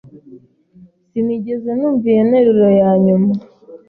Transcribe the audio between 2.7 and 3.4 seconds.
yanyuma.